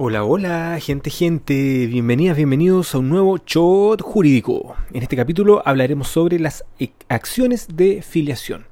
Hola, 0.00 0.22
hola, 0.22 0.78
gente, 0.80 1.10
gente, 1.10 1.88
bienvenidas, 1.88 2.36
bienvenidos 2.36 2.94
a 2.94 2.98
un 2.98 3.08
nuevo 3.08 3.36
shot 3.38 4.00
jurídico. 4.00 4.76
En 4.92 5.02
este 5.02 5.16
capítulo 5.16 5.60
hablaremos 5.64 6.06
sobre 6.06 6.38
las 6.38 6.64
e- 6.78 6.92
acciones 7.08 7.66
de 7.74 8.00
filiación. 8.02 8.66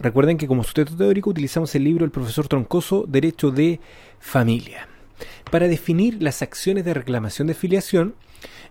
Recuerden 0.00 0.38
que 0.38 0.48
como 0.48 0.64
sustento 0.64 0.96
teórico 0.96 1.30
utilizamos 1.30 1.72
el 1.76 1.84
libro 1.84 2.02
del 2.02 2.10
profesor 2.10 2.48
Troncoso, 2.48 3.04
Derecho 3.06 3.52
de 3.52 3.78
Familia. 4.18 4.88
Para 5.52 5.68
definir 5.68 6.20
las 6.20 6.42
acciones 6.42 6.84
de 6.84 6.94
reclamación 6.94 7.46
de 7.46 7.54
filiación, 7.54 8.16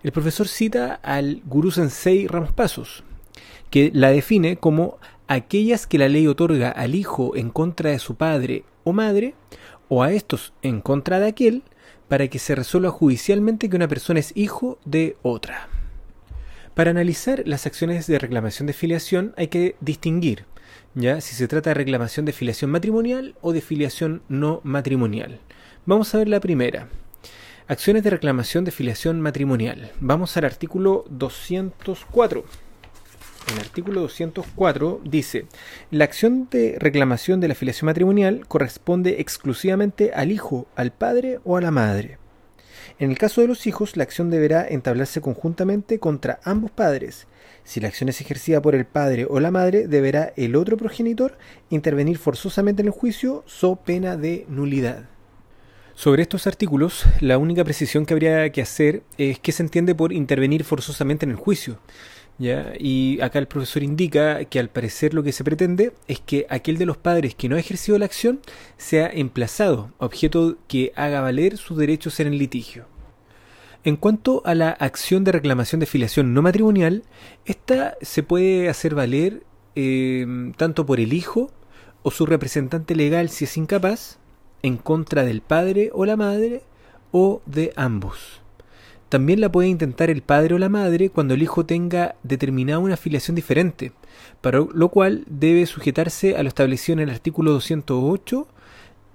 el 0.03 0.11
profesor 0.11 0.49
cita 0.49 0.95
al 0.95 1.43
Gurú 1.45 1.71
Sensei 1.71 2.27
Ramos 2.27 2.51
Pasos, 2.51 3.05
que 3.69 3.89
la 3.93 4.11
define 4.11 4.57
como 4.57 4.97
aquellas 5.29 5.87
que 5.87 5.97
la 5.97 6.09
ley 6.09 6.27
otorga 6.27 6.71
al 6.71 6.93
hijo 6.93 7.37
en 7.37 7.49
contra 7.49 7.91
de 7.91 7.99
su 7.99 8.15
padre 8.15 8.65
o 8.83 8.91
madre, 8.91 9.33
o 9.87 10.03
a 10.03 10.11
estos 10.11 10.51
en 10.61 10.81
contra 10.81 11.21
de 11.21 11.27
aquel, 11.27 11.63
para 12.07 12.27
que 12.27 12.39
se 12.39 12.55
resuelva 12.55 12.91
judicialmente 12.91 13.69
que 13.69 13.75
una 13.75 13.87
persona 13.87 14.19
es 14.19 14.31
hijo 14.35 14.79
de 14.85 15.17
otra. 15.21 15.67
Para 16.73 16.91
analizar 16.91 17.43
las 17.45 17.65
acciones 17.65 18.07
de 18.07 18.19
reclamación 18.19 18.67
de 18.67 18.73
filiación 18.73 19.33
hay 19.37 19.47
que 19.47 19.75
distinguir 19.79 20.45
ya 20.95 21.19
si 21.19 21.35
se 21.35 21.47
trata 21.47 21.71
de 21.71 21.75
reclamación 21.75 22.25
de 22.25 22.31
filiación 22.31 22.71
matrimonial 22.71 23.35
o 23.41 23.51
de 23.53 23.61
filiación 23.61 24.21
no 24.29 24.61
matrimonial. 24.63 25.39
Vamos 25.85 26.15
a 26.15 26.17
ver 26.17 26.29
la 26.29 26.39
primera. 26.39 26.87
Acciones 27.67 28.03
de 28.03 28.11
reclamación 28.11 28.63
de 28.63 28.71
filiación 28.71 29.19
matrimonial. 29.21 29.91
Vamos 29.99 30.37
al 30.37 30.45
artículo 30.45 31.05
204. 31.09 32.45
El 33.51 33.59
artículo 33.59 34.01
204 34.01 35.01
dice, 35.03 35.45
la 35.91 36.05
acción 36.05 36.47
de 36.49 36.77
reclamación 36.79 37.39
de 37.39 37.47
la 37.47 37.55
filiación 37.55 37.85
matrimonial 37.85 38.47
corresponde 38.47 39.21
exclusivamente 39.21 40.11
al 40.13 40.31
hijo, 40.31 40.67
al 40.75 40.91
padre 40.91 41.39
o 41.43 41.55
a 41.55 41.61
la 41.61 41.71
madre. 41.71 42.17
En 42.97 43.11
el 43.11 43.17
caso 43.17 43.41
de 43.41 43.47
los 43.47 43.67
hijos, 43.67 43.97
la 43.97 44.03
acción 44.03 44.29
deberá 44.29 44.67
entablarse 44.67 45.21
conjuntamente 45.21 45.99
contra 45.99 46.39
ambos 46.43 46.71
padres. 46.71 47.27
Si 47.63 47.79
la 47.79 47.87
acción 47.87 48.09
es 48.09 48.21
ejercida 48.21 48.61
por 48.61 48.73
el 48.73 48.85
padre 48.85 49.27
o 49.29 49.39
la 49.39 49.51
madre, 49.51 49.87
deberá 49.87 50.33
el 50.37 50.55
otro 50.55 50.77
progenitor 50.77 51.37
intervenir 51.69 52.17
forzosamente 52.17 52.81
en 52.81 52.87
el 52.87 52.93
juicio, 52.93 53.43
so 53.45 53.75
pena 53.75 54.17
de 54.17 54.45
nulidad. 54.47 55.09
Sobre 55.93 56.23
estos 56.23 56.45
artículos, 56.45 57.05
la 57.21 57.37
única 57.37 57.63
precisión 57.63 58.05
que 58.05 58.13
habría 58.13 58.49
que 58.51 58.61
hacer 58.61 59.03
es 59.17 59.39
qué 59.39 59.51
se 59.51 59.63
entiende 59.63 59.95
por 59.95 60.11
intervenir 60.11 60.63
forzosamente 60.63 61.25
en 61.25 61.31
el 61.31 61.37
juicio. 61.37 61.79
Y 62.37 63.19
acá 63.21 63.39
el 63.39 63.47
profesor 63.47 63.83
indica 63.83 64.43
que 64.45 64.59
al 64.59 64.69
parecer 64.69 65.13
lo 65.13 65.23
que 65.23 65.31
se 65.31 65.43
pretende 65.43 65.93
es 66.07 66.19
que 66.19 66.45
aquel 66.49 66.77
de 66.77 66.85
los 66.85 66.97
padres 66.97 67.33
que 67.33 67.47
no 67.47 67.55
ha 67.55 67.59
ejercido 67.59 67.97
la 67.97 68.05
acción 68.05 68.41
sea 68.77 69.07
emplazado, 69.07 69.91
objeto 69.97 70.57
que 70.67 70.91
haga 70.95 71.21
valer 71.21 71.57
sus 71.57 71.77
derechos 71.77 72.19
en 72.19 72.27
el 72.27 72.37
litigio. 72.37 72.87
En 73.85 73.95
cuanto 73.95 74.41
a 74.45 74.55
la 74.55 74.71
acción 74.71 75.23
de 75.23 75.31
reclamación 75.31 75.79
de 75.79 75.85
filiación 75.85 76.33
no 76.33 76.41
matrimonial, 76.41 77.03
esta 77.45 77.95
se 78.01 78.23
puede 78.23 78.67
hacer 78.67 78.95
valer 78.95 79.43
eh, 79.75 80.25
tanto 80.57 80.85
por 80.85 80.99
el 80.99 81.13
hijo 81.13 81.51
o 82.01 82.11
su 82.11 82.25
representante 82.25 82.95
legal 82.95 83.29
si 83.29 83.45
es 83.45 83.57
incapaz, 83.57 84.17
en 84.63 84.77
contra 84.77 85.23
del 85.23 85.41
padre 85.41 85.91
o 85.93 86.05
la 86.05 86.15
madre 86.15 86.63
o 87.11 87.41
de 87.45 87.73
ambos. 87.75 88.41
También 89.15 89.39
la 89.39 89.49
puede 89.49 89.69
intentar 89.69 90.09
el 90.09 90.23
padre 90.23 90.55
o 90.55 90.57
la 90.57 90.67
madre 90.67 91.09
cuando 91.09 91.35
el 91.35 91.41
hijo 91.41 91.65
tenga 91.65 92.15
determinada 92.23 92.79
una 92.79 92.95
afiliación 92.95 93.33
diferente, 93.33 93.93
para 94.41 94.59
lo 94.59 94.89
cual 94.89 95.23
debe 95.29 95.65
sujetarse 95.67 96.35
a 96.35 96.43
lo 96.43 96.49
establecido 96.49 96.95
en 96.95 97.07
el 97.07 97.11
artículo 97.11 97.53
208 97.53 98.45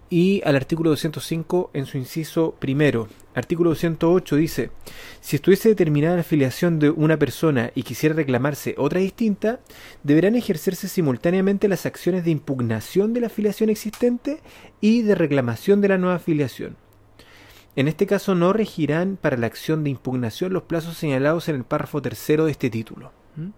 y 0.08 0.40
al 0.46 0.56
artículo 0.56 0.88
205 0.88 1.72
en 1.74 1.84
su 1.84 1.98
inciso 1.98 2.54
primero. 2.58 3.08
Artículo 3.34 3.68
208 3.68 4.36
dice, 4.36 4.70
si 5.20 5.36
estuviese 5.36 5.68
determinada 5.68 6.14
la 6.14 6.22
afiliación 6.22 6.78
de 6.78 6.88
una 6.88 7.18
persona 7.18 7.70
y 7.74 7.82
quisiera 7.82 8.14
reclamarse 8.14 8.76
otra 8.78 9.00
distinta, 9.00 9.60
deberán 10.02 10.34
ejercerse 10.34 10.88
simultáneamente 10.88 11.68
las 11.68 11.84
acciones 11.84 12.24
de 12.24 12.30
impugnación 12.30 13.12
de 13.12 13.20
la 13.20 13.26
afiliación 13.26 13.68
existente 13.68 14.40
y 14.80 15.02
de 15.02 15.14
reclamación 15.14 15.82
de 15.82 15.88
la 15.88 15.98
nueva 15.98 16.16
afiliación. 16.16 16.78
En 17.76 17.86
este 17.86 18.06
caso 18.06 18.34
no 18.34 18.52
regirán 18.52 19.16
para 19.20 19.36
la 19.36 19.46
acción 19.46 19.84
de 19.84 19.90
impugnación 19.90 20.52
los 20.52 20.64
plazos 20.64 20.96
señalados 20.96 21.48
en 21.48 21.56
el 21.56 21.64
párrafo 21.64 22.02
tercero 22.02 22.44
de 22.44 22.52
este 22.52 22.68
título. 22.68 23.12
¿Mm? 23.36 23.50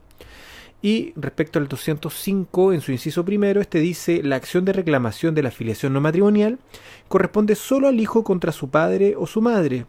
Y 0.84 1.12
respecto 1.14 1.60
al 1.60 1.68
205, 1.68 2.72
en 2.72 2.80
su 2.80 2.90
inciso 2.90 3.24
primero, 3.24 3.60
este 3.60 3.78
dice, 3.78 4.20
la 4.24 4.34
acción 4.34 4.64
de 4.64 4.72
reclamación 4.72 5.32
de 5.32 5.42
la 5.42 5.48
afiliación 5.50 5.92
no 5.92 6.00
matrimonial 6.00 6.58
corresponde 7.06 7.54
solo 7.54 7.86
al 7.86 8.00
hijo 8.00 8.24
contra 8.24 8.50
su 8.50 8.68
padre 8.68 9.14
o 9.16 9.28
su 9.28 9.40
madre, 9.40 9.86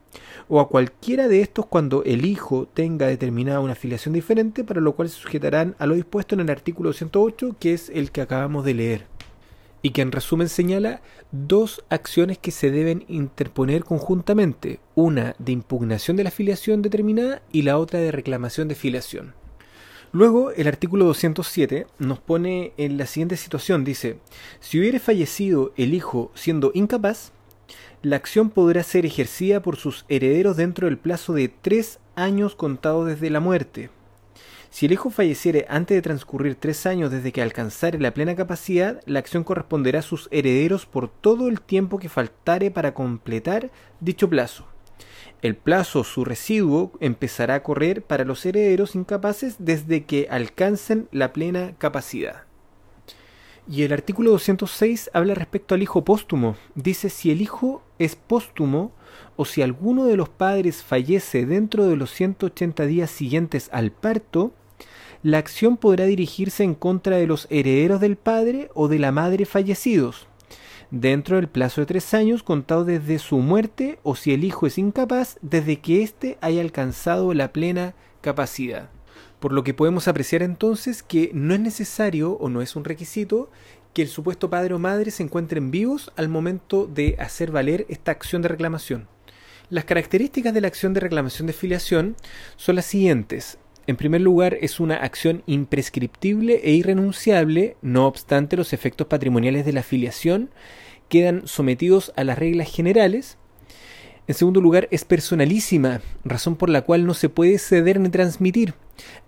o 0.47 0.59
a 0.59 0.69
cualquiera 0.69 1.27
de 1.27 1.41
estos 1.41 1.65
cuando 1.65 2.03
el 2.03 2.25
hijo 2.25 2.67
tenga 2.71 3.07
determinada 3.07 3.59
una 3.59 3.73
afiliación 3.73 4.13
diferente, 4.13 4.63
para 4.63 4.81
lo 4.81 4.93
cual 4.93 5.09
se 5.09 5.19
sujetarán 5.19 5.75
a 5.79 5.87
lo 5.87 5.95
dispuesto 5.95 6.35
en 6.35 6.41
el 6.41 6.51
artículo 6.51 6.89
208, 6.89 7.55
que 7.59 7.73
es 7.73 7.89
el 7.89 8.11
que 8.11 8.21
acabamos 8.21 8.63
de 8.63 8.73
leer 8.75 9.12
y 9.83 9.91
que 9.91 10.01
en 10.01 10.11
resumen 10.11 10.49
señala 10.49 11.01
dos 11.31 11.83
acciones 11.89 12.39
que 12.39 12.51
se 12.51 12.71
deben 12.71 13.05
interponer 13.07 13.83
conjuntamente, 13.83 14.79
una 14.95 15.35
de 15.37 15.51
impugnación 15.51 16.17
de 16.17 16.23
la 16.23 16.31
filiación 16.31 16.81
determinada 16.81 17.43
y 17.51 17.61
la 17.61 17.77
otra 17.77 17.99
de 17.99 18.11
reclamación 18.11 18.69
de 18.69 18.75
filiación. 18.75 19.35
Luego, 20.13 20.51
el 20.51 20.67
artículo 20.67 21.05
207 21.05 21.87
nos 21.99 22.19
pone 22.19 22.73
en 22.77 22.97
la 22.97 23.07
siguiente 23.07 23.35
situación, 23.35 23.83
dice, 23.83 24.19
si 24.61 24.79
hubiere 24.79 24.99
fallecido 24.99 25.73
el 25.75 25.93
hijo 25.93 26.31
siendo 26.33 26.71
incapaz, 26.73 27.33
la 28.03 28.15
acción 28.15 28.51
podrá 28.51 28.83
ser 28.83 29.05
ejercida 29.05 29.61
por 29.61 29.75
sus 29.75 30.05
herederos 30.07 30.55
dentro 30.55 30.87
del 30.87 30.97
plazo 30.97 31.33
de 31.33 31.49
tres 31.49 31.99
años 32.15 32.55
contado 32.55 33.05
desde 33.05 33.29
la 33.29 33.39
muerte, 33.39 33.89
si 34.73 34.87
el 34.87 34.91
hijo 34.91 35.11
falleciere 35.11 35.67
antes 35.69 35.93
de 35.93 36.01
transcurrir 36.01 36.55
tres 36.55 36.87
años 36.87 37.11
desde 37.11 37.31
que 37.31 37.43
alcanzare 37.43 37.99
la 37.99 38.11
plena 38.11 38.35
capacidad, 38.35 39.01
la 39.05 39.19
acción 39.19 39.43
corresponderá 39.43 39.99
a 39.99 40.01
sus 40.01 40.27
herederos 40.31 40.87
por 40.87 41.09
todo 41.09 41.47
el 41.47 41.61
tiempo 41.61 41.99
que 41.99 42.09
faltare 42.09 42.71
para 42.71 42.95
completar 42.95 43.69
dicho 43.99 44.27
plazo. 44.27 44.65
El 45.43 45.55
plazo, 45.55 46.03
su 46.03 46.25
residuo, 46.25 46.91
empezará 47.01 47.53
a 47.53 47.61
correr 47.61 48.01
para 48.01 48.25
los 48.25 48.47
herederos 48.47 48.95
incapaces 48.95 49.57
desde 49.59 50.05
que 50.05 50.27
alcancen 50.31 51.07
la 51.11 51.33
plena 51.33 51.75
capacidad. 51.77 52.45
Y 53.69 53.83
el 53.83 53.93
artículo 53.93 54.31
206 54.31 55.11
habla 55.13 55.35
respecto 55.35 55.75
al 55.75 55.83
hijo 55.83 56.03
póstumo. 56.03 56.55
Dice 56.73 57.11
si 57.11 57.29
el 57.29 57.43
hijo 57.43 57.83
es 57.99 58.15
póstumo 58.15 58.91
o 59.35 59.45
si 59.45 59.61
alguno 59.61 60.05
de 60.05 60.17
los 60.17 60.29
padres 60.29 60.81
fallece 60.81 61.45
dentro 61.45 61.85
de 61.85 61.95
los 61.95 62.09
180 62.09 62.87
días 62.87 63.11
siguientes 63.11 63.69
al 63.71 63.91
parto, 63.91 64.51
la 65.23 65.37
acción 65.37 65.77
podrá 65.77 66.05
dirigirse 66.05 66.63
en 66.63 66.75
contra 66.75 67.17
de 67.17 67.27
los 67.27 67.47
herederos 67.49 68.01
del 68.01 68.17
padre 68.17 68.69
o 68.73 68.87
de 68.87 68.99
la 68.99 69.11
madre 69.11 69.45
fallecidos, 69.45 70.27
dentro 70.91 71.37
del 71.37 71.47
plazo 71.47 71.81
de 71.81 71.87
tres 71.87 72.13
años 72.13 72.43
contado 72.43 72.85
desde 72.85 73.19
su 73.19 73.39
muerte 73.39 73.99
o 74.03 74.15
si 74.15 74.33
el 74.33 74.43
hijo 74.43 74.67
es 74.67 74.77
incapaz, 74.77 75.37
desde 75.41 75.79
que 75.79 76.03
éste 76.03 76.37
haya 76.41 76.61
alcanzado 76.61 77.33
la 77.33 77.53
plena 77.53 77.95
capacidad. 78.21 78.89
Por 79.39 79.53
lo 79.53 79.63
que 79.63 79.73
podemos 79.73 80.07
apreciar 80.07 80.43
entonces 80.43 81.03
que 81.03 81.31
no 81.33 81.53
es 81.53 81.59
necesario 81.59 82.33
o 82.33 82.49
no 82.49 82.61
es 82.61 82.75
un 82.75 82.83
requisito 82.83 83.49
que 83.93 84.01
el 84.01 84.07
supuesto 84.07 84.49
padre 84.49 84.73
o 84.73 84.79
madre 84.79 85.11
se 85.11 85.23
encuentren 85.23 85.71
vivos 85.71 86.11
al 86.15 86.29
momento 86.29 86.87
de 86.87 87.15
hacer 87.19 87.51
valer 87.51 87.85
esta 87.89 88.11
acción 88.11 88.41
de 88.41 88.49
reclamación. 88.49 89.07
Las 89.69 89.85
características 89.85 90.53
de 90.53 90.61
la 90.61 90.67
acción 90.67 90.93
de 90.93 90.99
reclamación 90.99 91.47
de 91.47 91.53
filiación 91.53 92.15
son 92.55 92.75
las 92.75 92.85
siguientes. 92.85 93.57
En 93.85 93.97
primer 93.97 94.21
lugar, 94.21 94.57
es 94.61 94.79
una 94.79 94.95
acción 94.95 95.43
imprescriptible 95.45 96.61
e 96.63 96.71
irrenunciable, 96.71 97.75
no 97.81 98.07
obstante 98.07 98.55
los 98.55 98.71
efectos 98.71 99.07
patrimoniales 99.07 99.65
de 99.65 99.73
la 99.73 99.83
filiación 99.83 100.51
quedan 101.09 101.47
sometidos 101.47 102.13
a 102.15 102.23
las 102.23 102.39
reglas 102.39 102.73
generales. 102.73 103.37
En 104.25 104.35
segundo 104.35 104.61
lugar, 104.61 104.87
es 104.89 105.03
personalísima, 105.03 105.99
razón 106.23 106.55
por 106.55 106.69
la 106.69 106.83
cual 106.83 107.05
no 107.05 107.13
se 107.13 107.27
puede 107.27 107.59
ceder 107.59 107.99
ni 107.99 108.07
transmitir. 108.07 108.73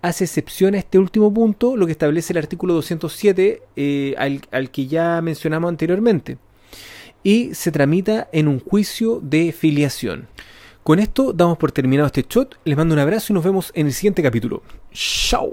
Hace 0.02 0.24
excepción 0.24 0.74
a 0.74 0.78
este 0.78 1.00
último 1.00 1.34
punto 1.34 1.76
lo 1.76 1.86
que 1.86 1.92
establece 1.92 2.32
el 2.32 2.38
artículo 2.38 2.74
207 2.76 3.62
eh, 3.76 4.16
al, 4.18 4.42
al 4.52 4.72
que 4.72 4.88
ya 4.88 5.22
mencionamos 5.22 5.68
anteriormente. 5.68 6.38
Y 7.24 7.54
se 7.56 7.72
tramita 7.72 8.30
en 8.32 8.48
un 8.48 8.62
juicio 8.62 9.20
de 9.22 9.52
filiación. 9.52 10.30
Con 10.86 11.00
esto 11.00 11.34
damos 11.34 11.58
por 11.58 11.72
terminado 11.72 12.06
este 12.06 12.24
shot. 12.30 12.60
Les 12.64 12.78
mando 12.78 12.94
un 12.94 13.00
abrazo 13.00 13.34
y 13.34 13.34
nos 13.34 13.44
vemos 13.44 13.72
en 13.74 13.88
el 13.88 13.94
siguiente 13.94 14.22
capítulo. 14.22 14.62
¡Chao! 14.94 15.52